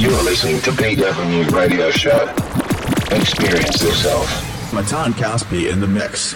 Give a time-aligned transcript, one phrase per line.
[0.00, 2.32] You're listening to Beat Avenue Radio Show.
[3.10, 4.72] Experience yourself.
[4.72, 6.34] Matan Caspi in the mix.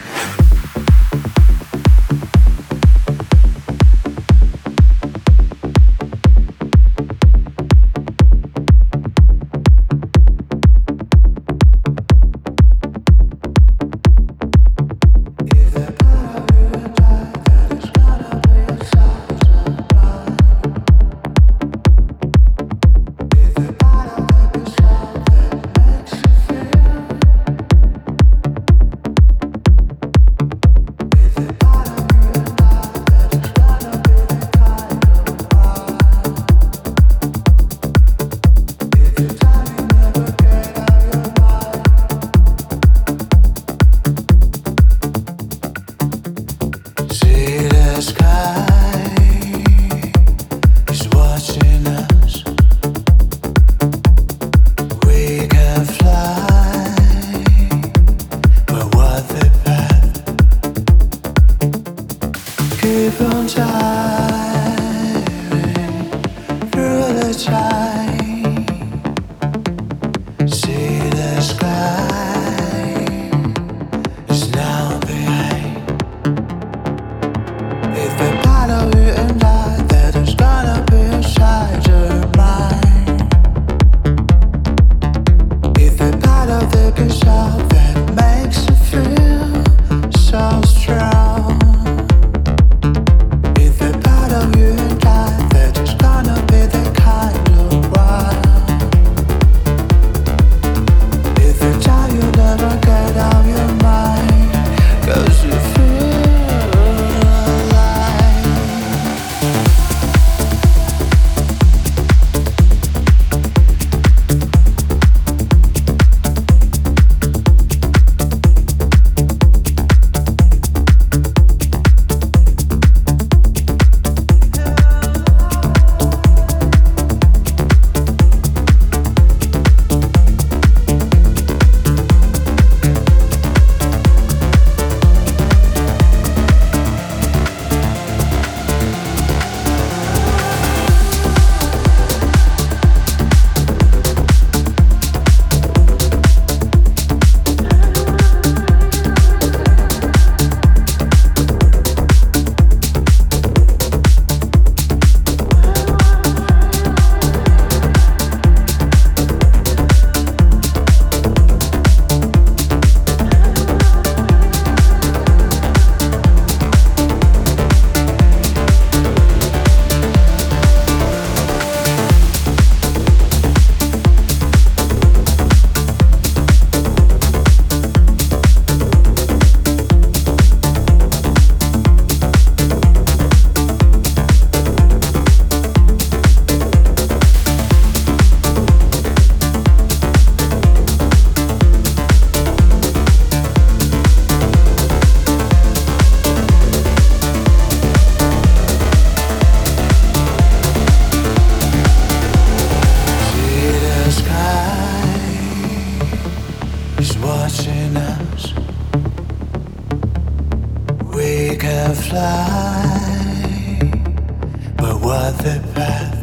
[215.45, 216.17] the path.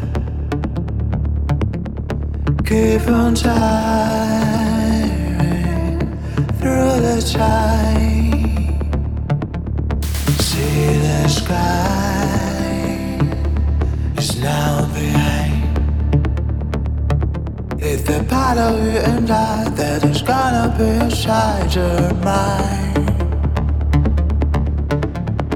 [2.66, 3.60] Keep on tiring
[6.58, 8.80] through the time.
[10.40, 13.20] See the sky
[14.18, 15.62] is now behind.
[17.78, 23.11] It's the part of you and I that is gonna be inside your mind.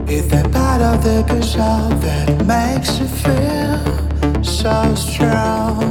[0.09, 5.83] Is that part of the picture that makes you feel so strong?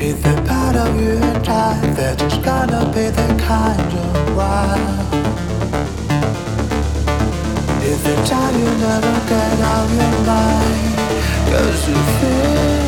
[0.00, 4.86] Is that part of you and I that is gonna be the kind of one?
[7.84, 10.98] Is the time you never get out your mind?
[11.50, 12.87] Cause you feel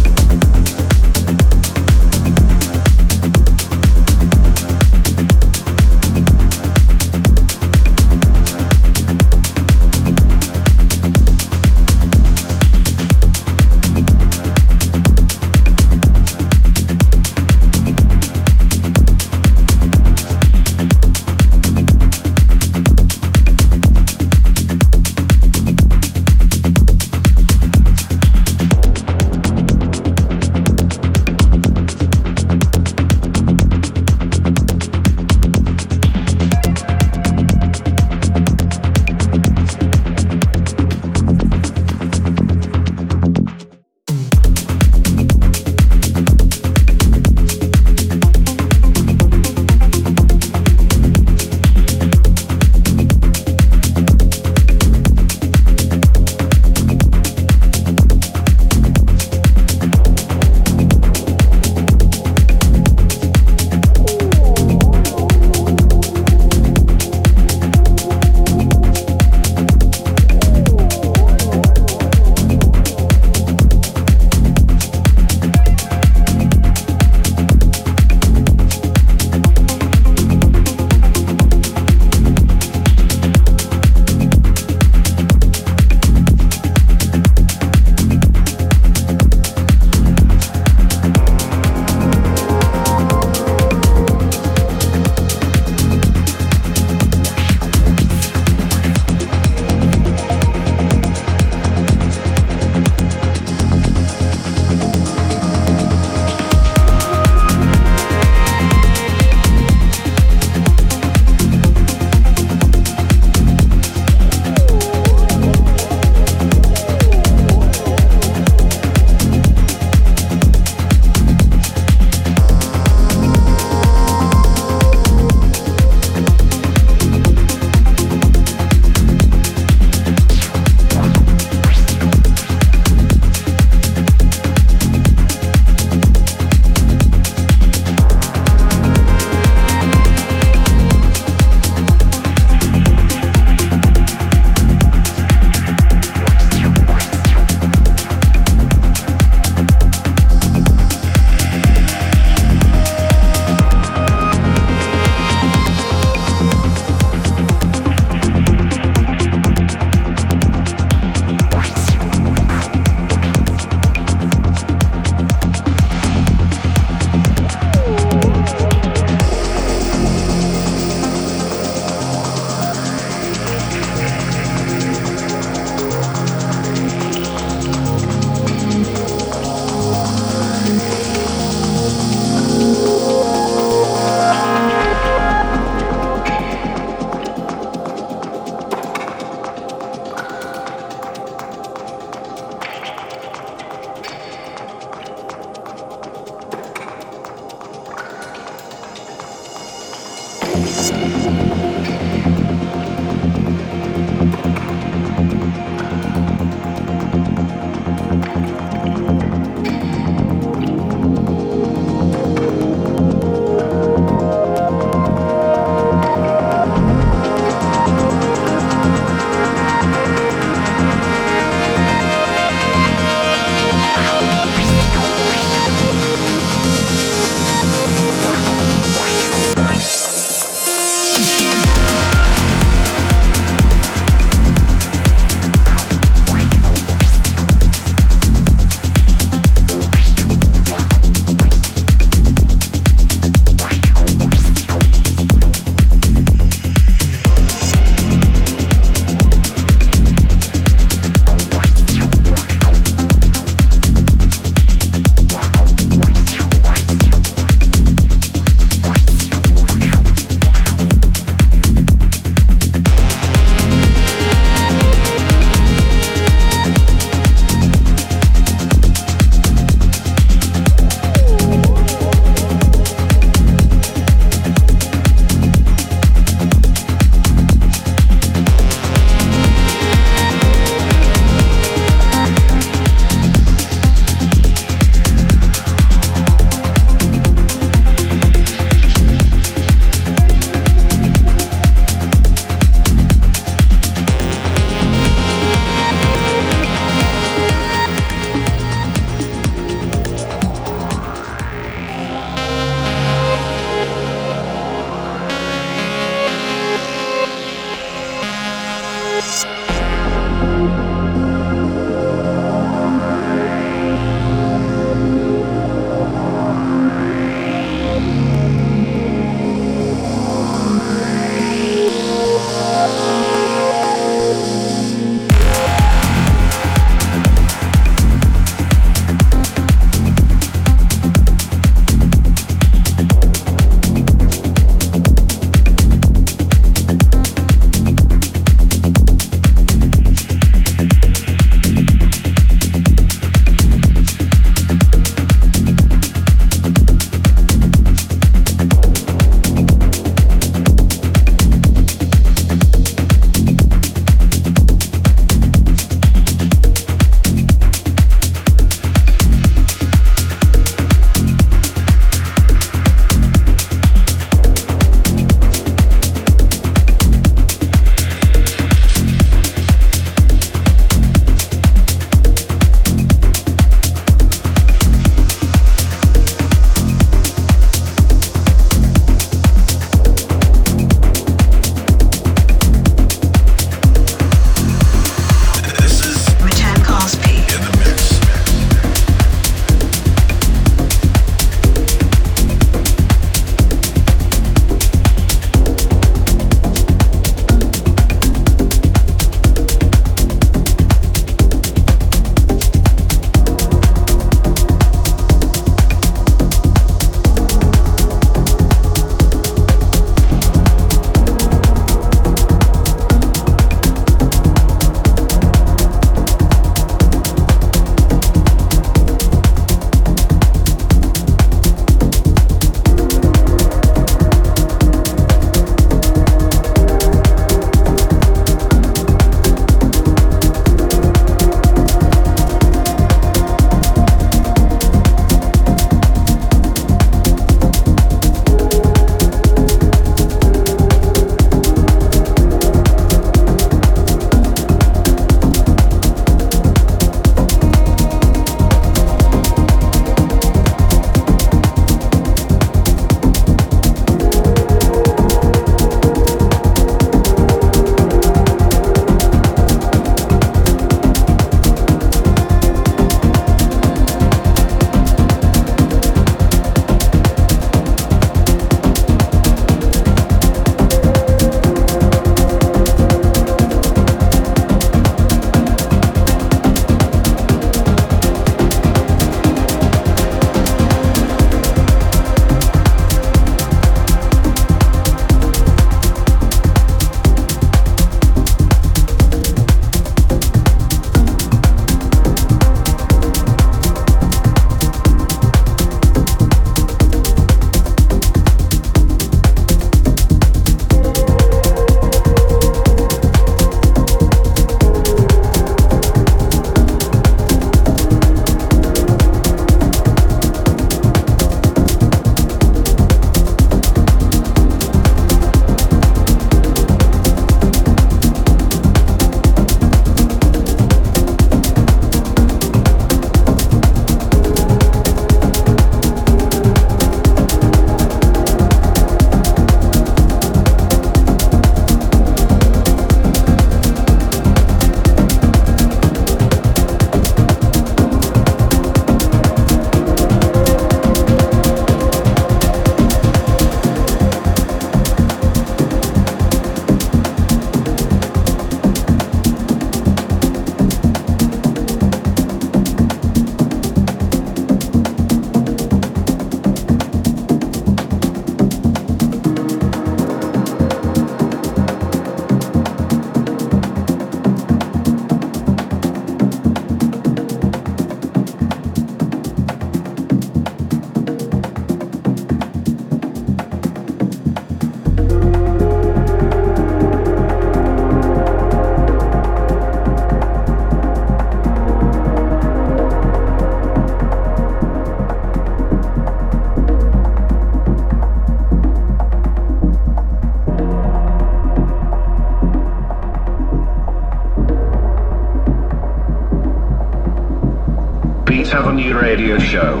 [599.41, 600.00] Radio Show.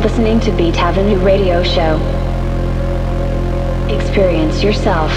[0.00, 1.98] Listening to Beat Avenue Radio Show.
[3.94, 5.10] Experience yourself.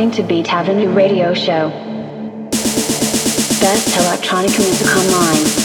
[0.00, 1.68] Listening to Beat Avenue Radio Show.
[3.60, 5.59] Best electronic music online.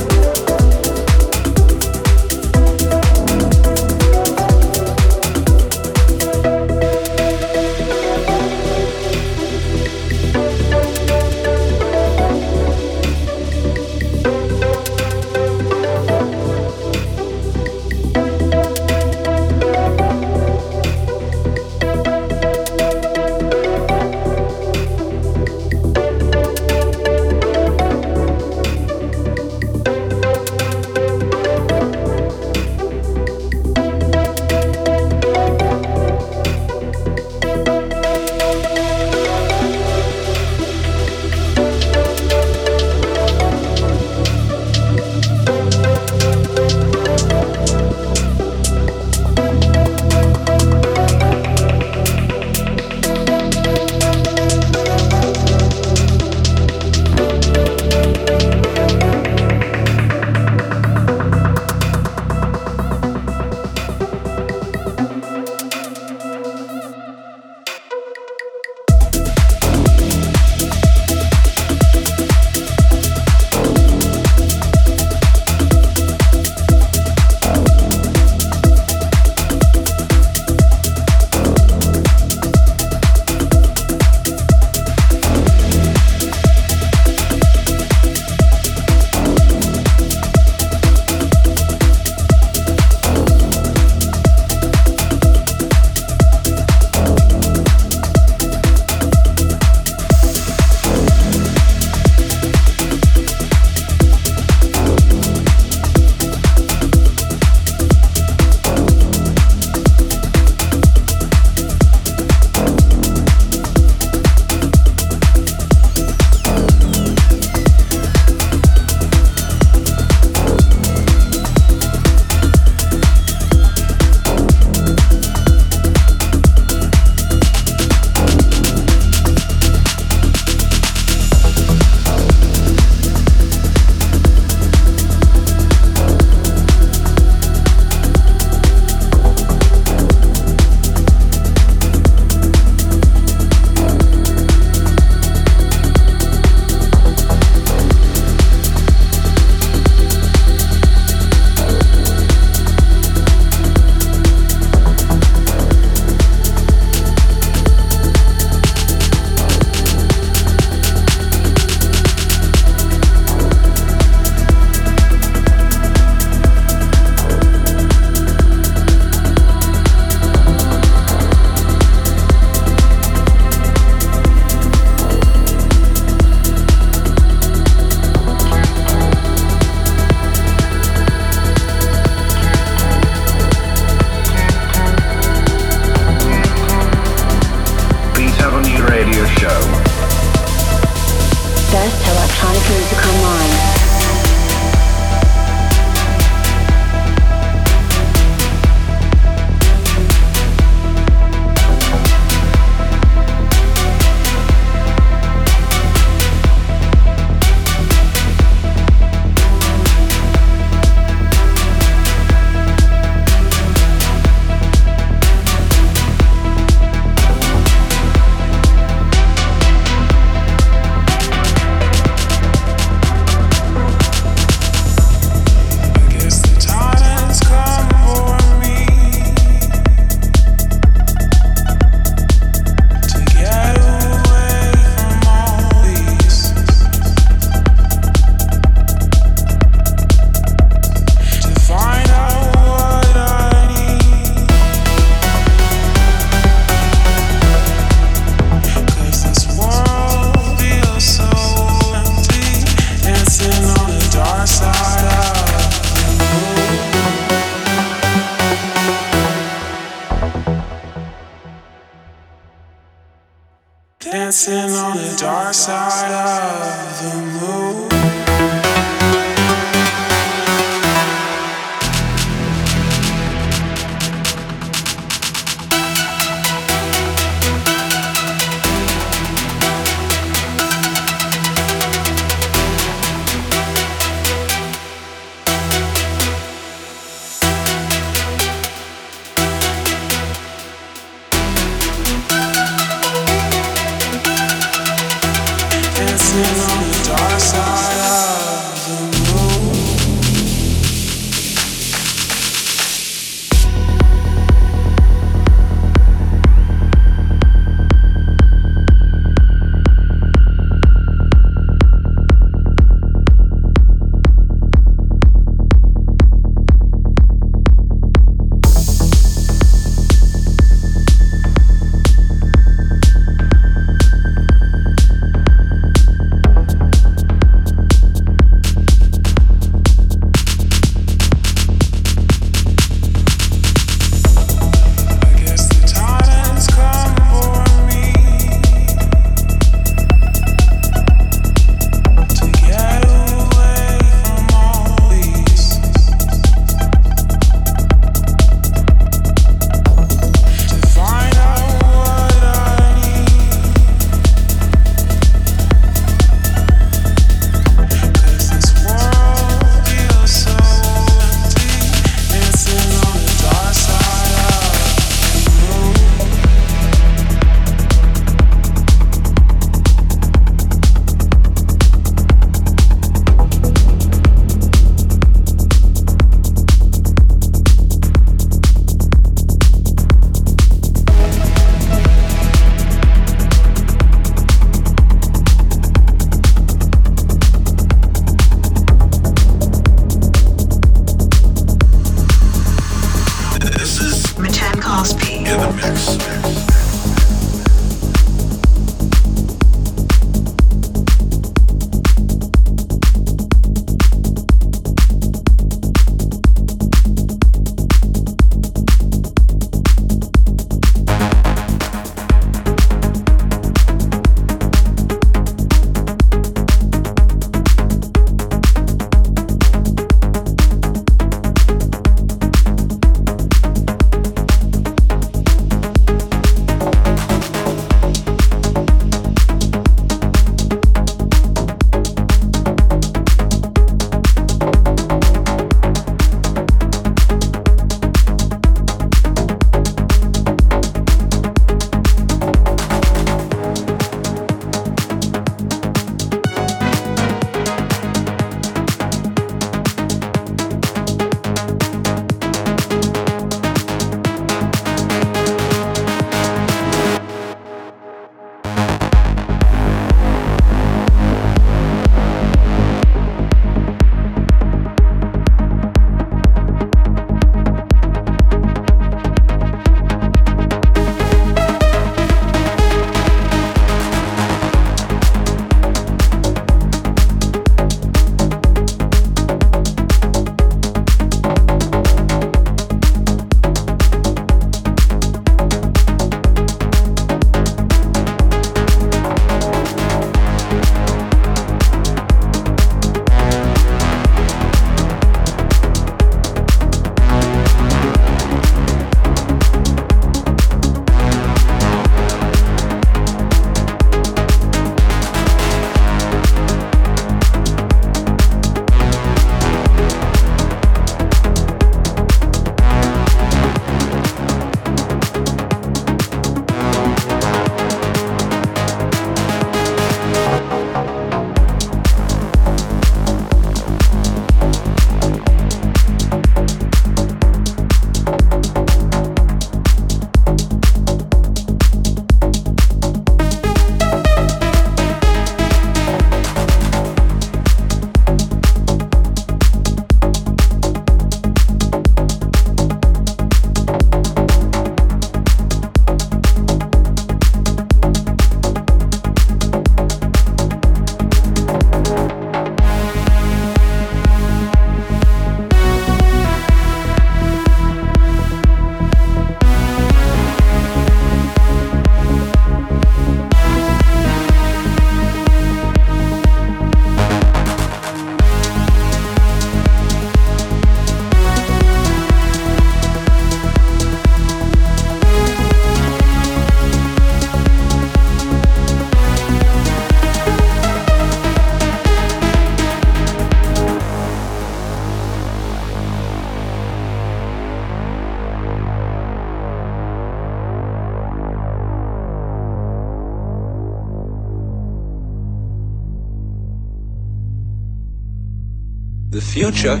[599.60, 600.00] Future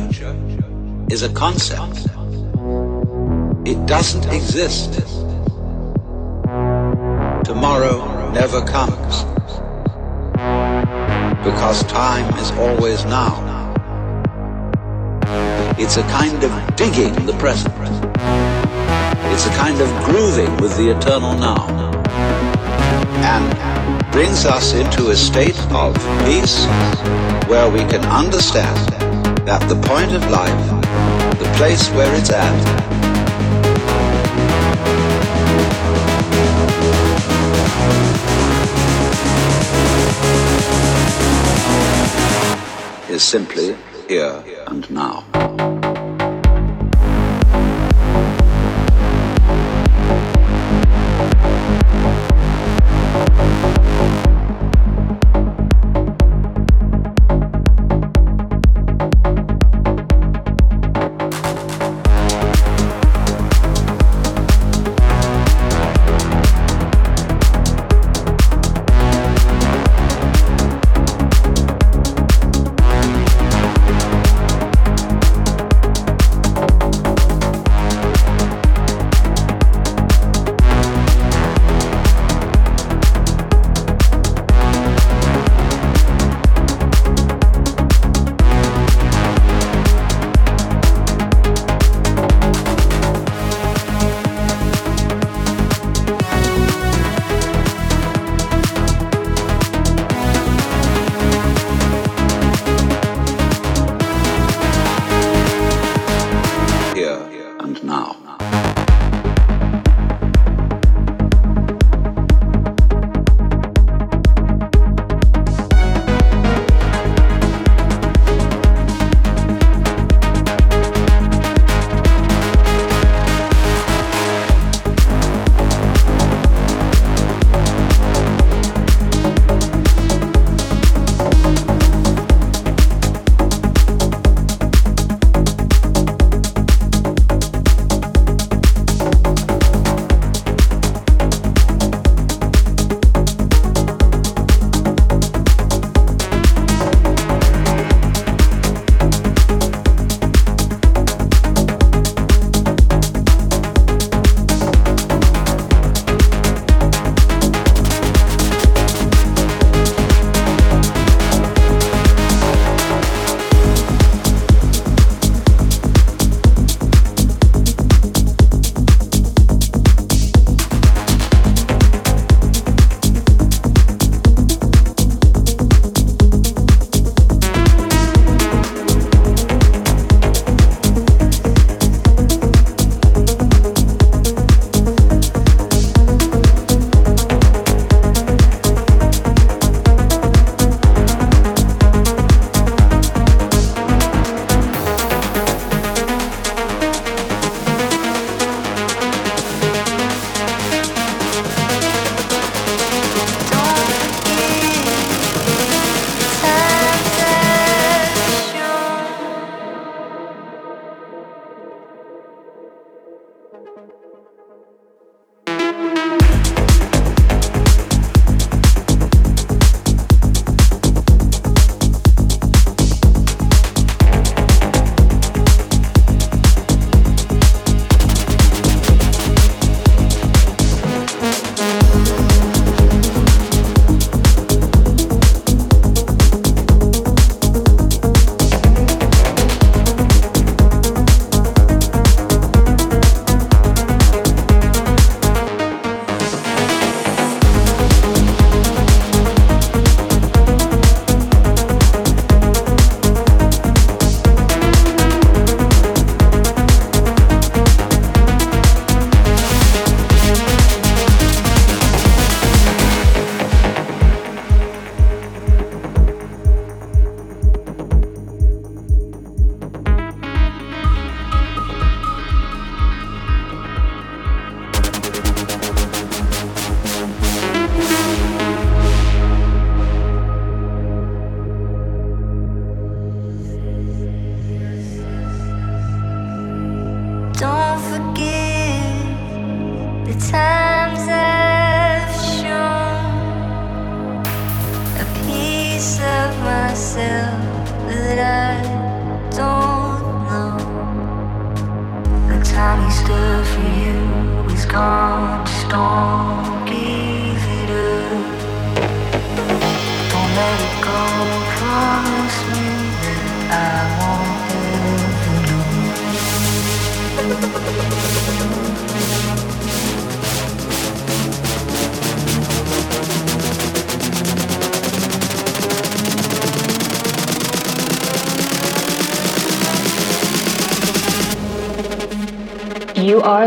[1.10, 2.06] is a concept.
[3.66, 4.94] It doesn't exist.
[7.44, 9.24] Tomorrow never comes.
[11.44, 13.34] Because time is always now.
[15.78, 17.74] It's a kind of digging the present.
[19.32, 21.68] It's a kind of grooving with the eternal now.
[23.34, 26.64] And brings us into a state of peace
[27.46, 29.09] where we can understand
[29.46, 30.66] that the point of life,
[31.38, 32.90] the place where it's at,
[43.10, 43.76] is simply
[44.08, 45.29] here and now.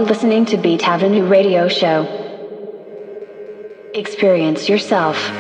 [0.04, 2.06] Listening to Beat Avenue Radio Show.
[3.94, 5.33] Experience yourself.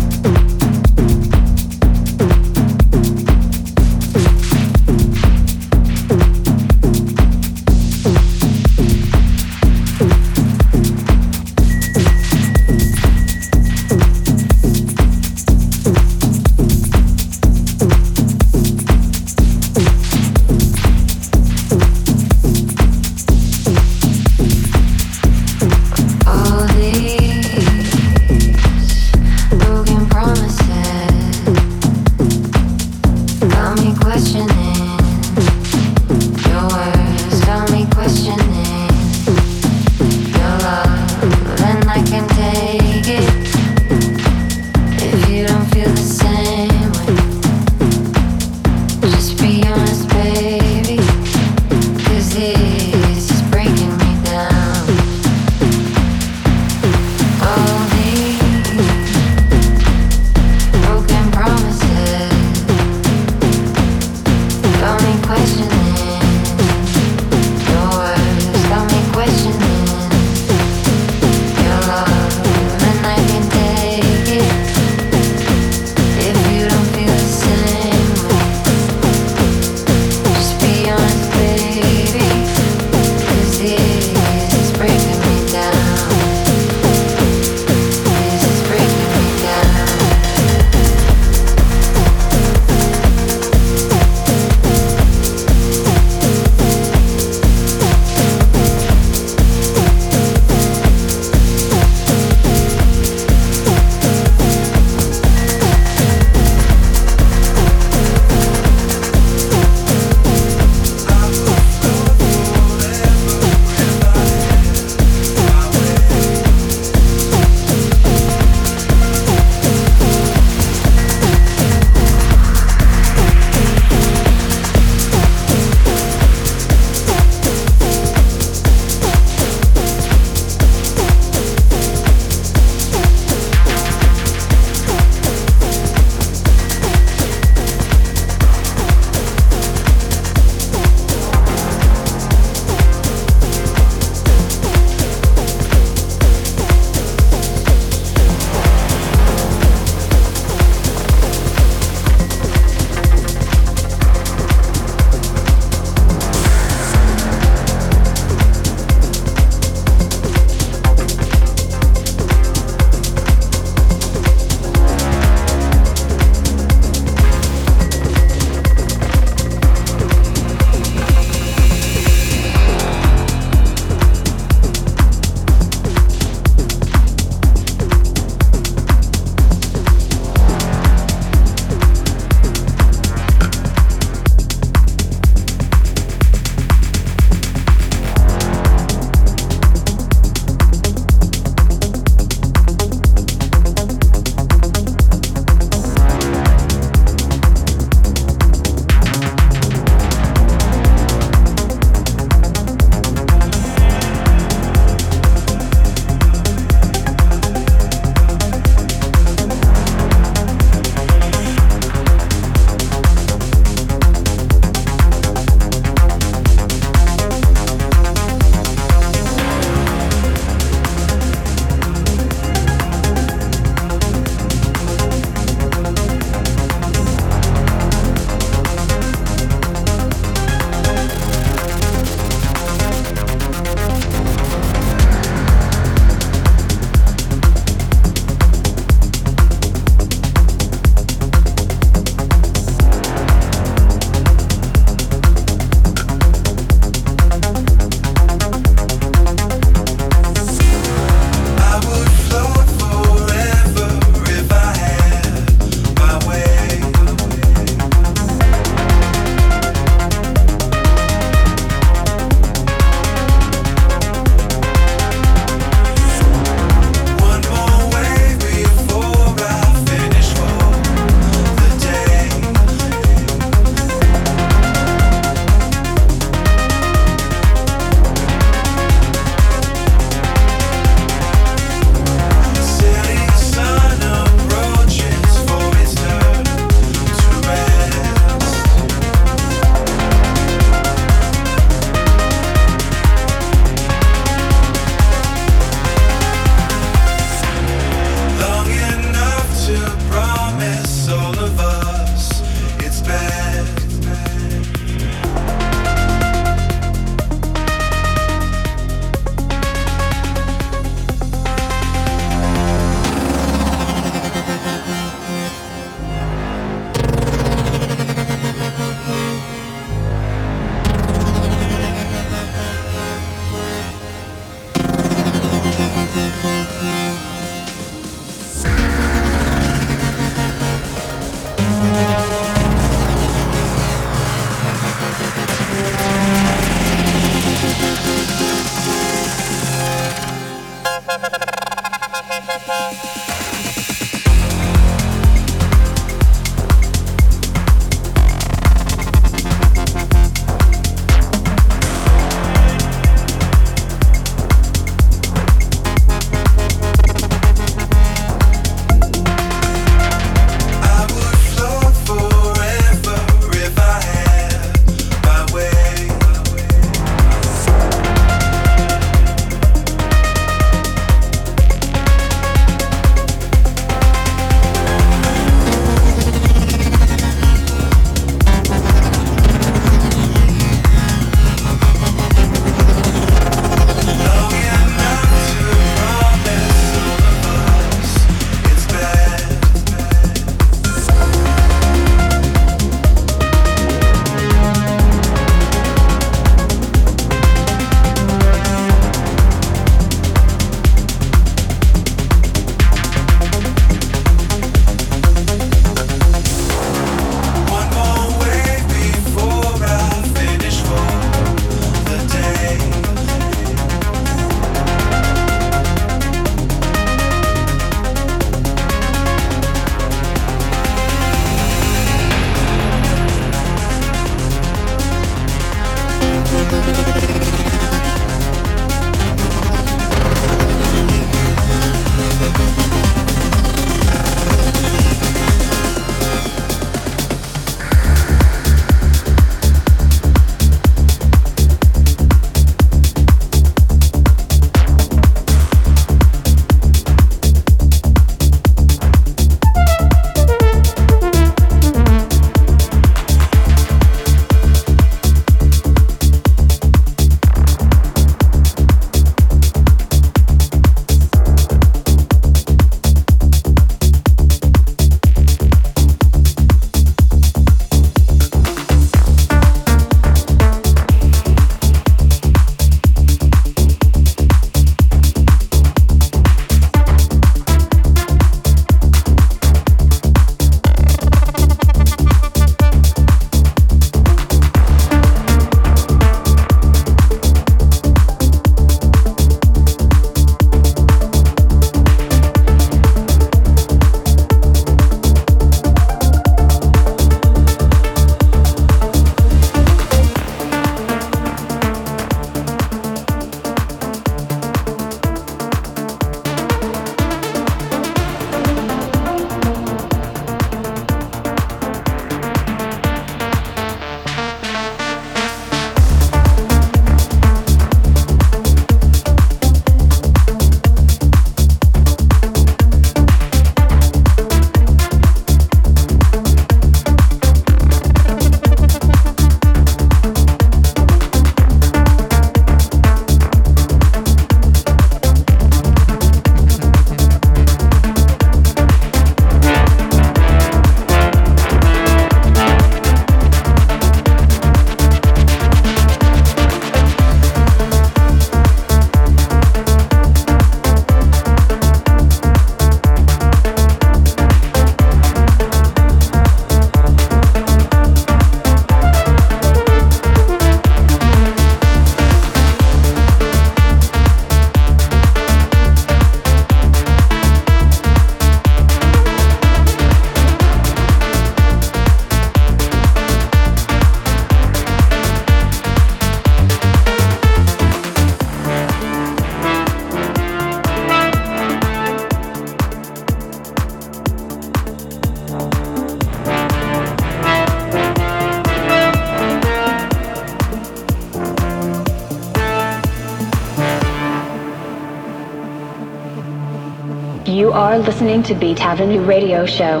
[598.38, 600.00] Listening to Beat Avenue Radio Show.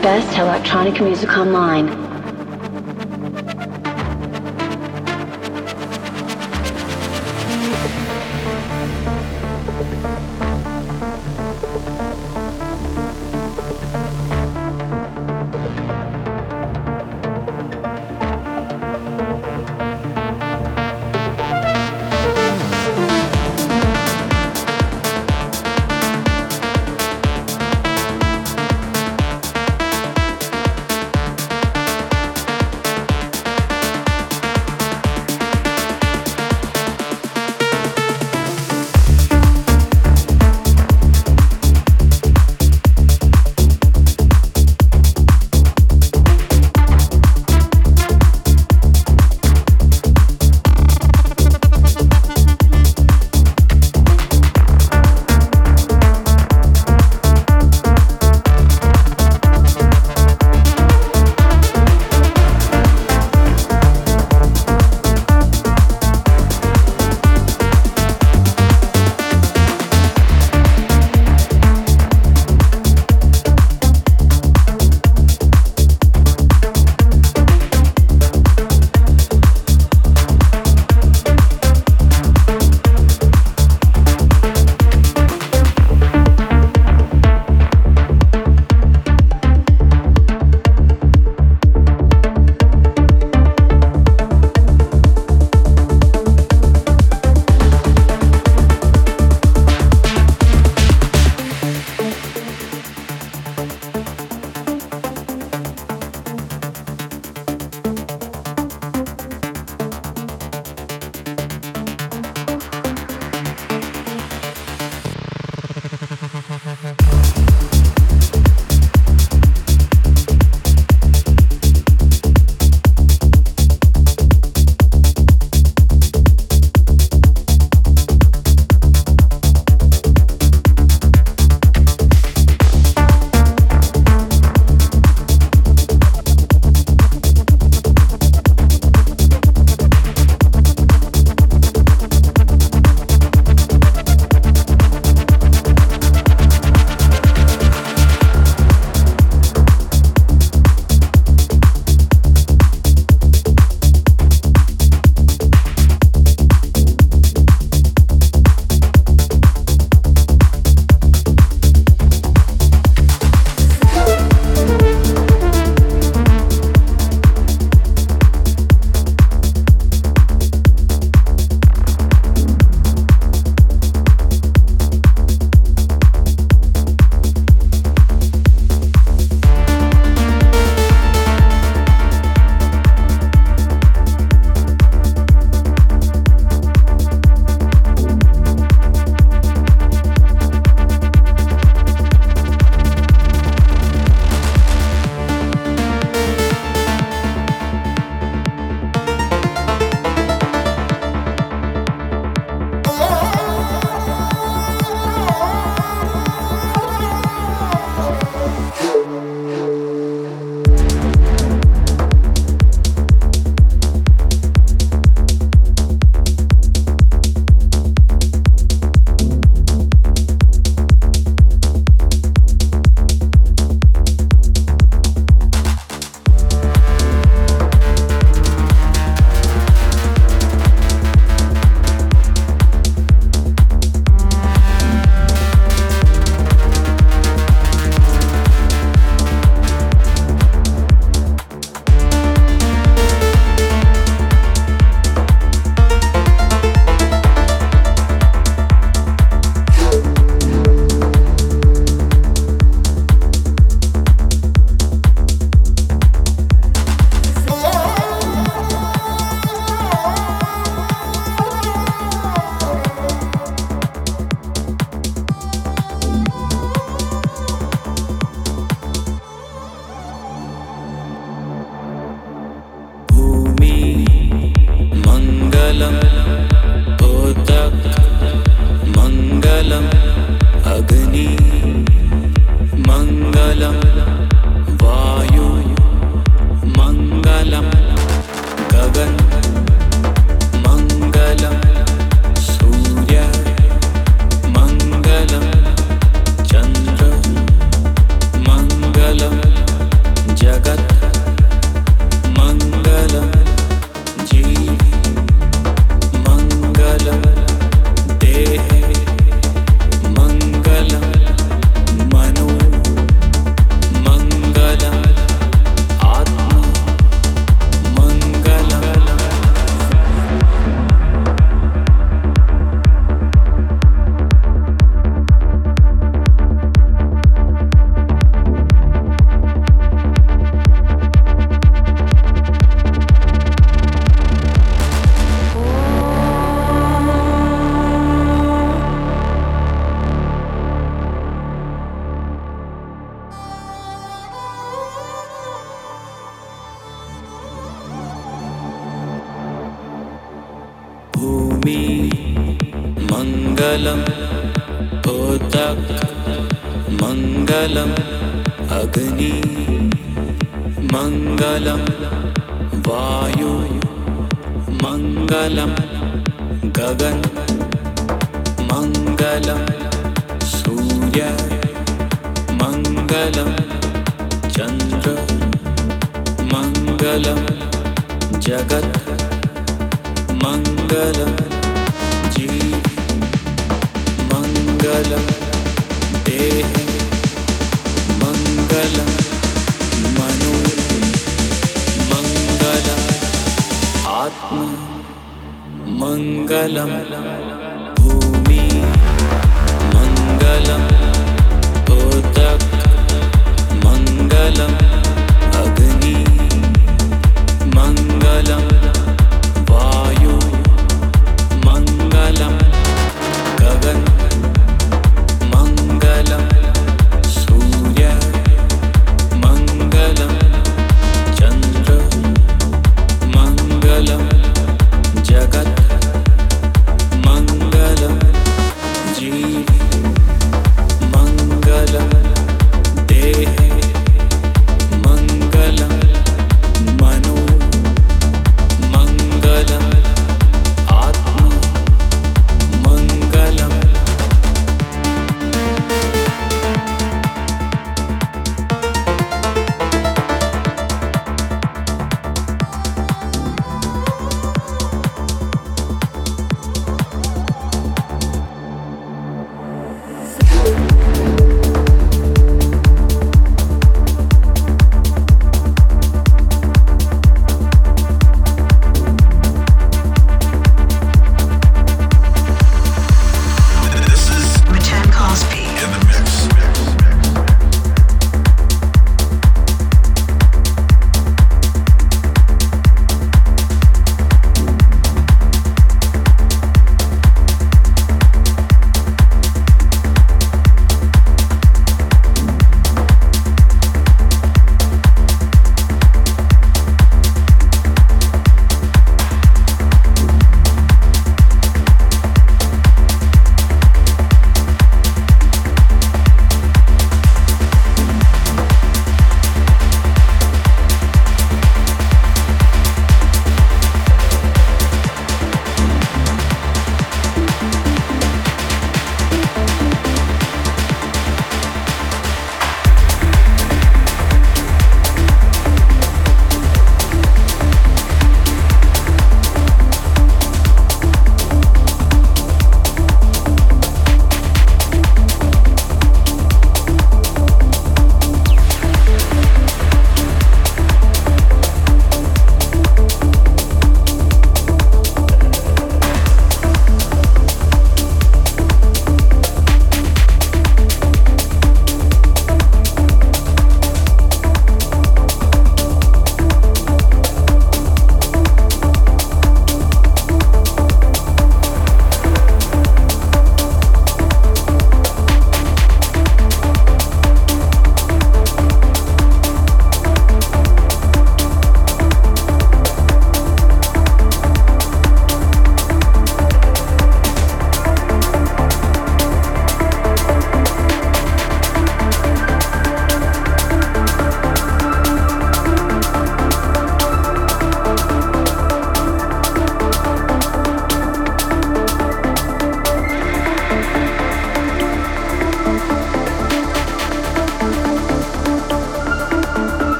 [0.00, 2.07] Best electronic music online.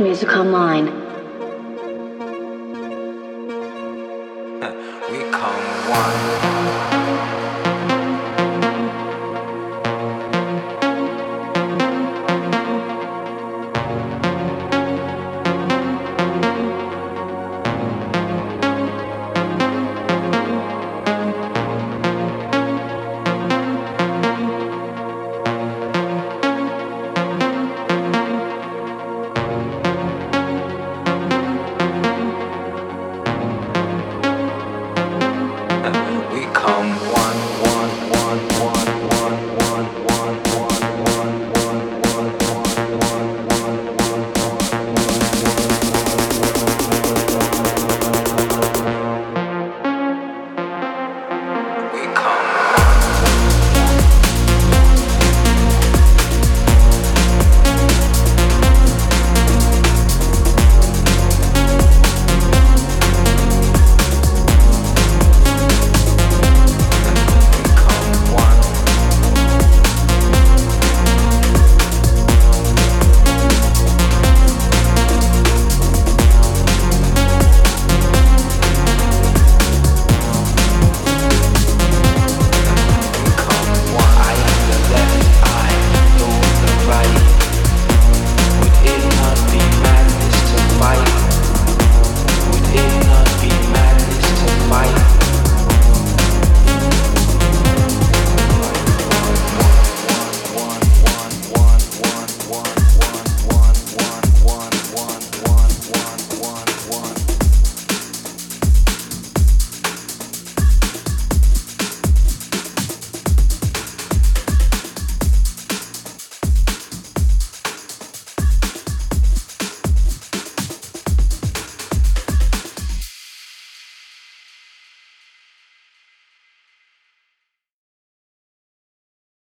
[0.00, 0.87] Music online.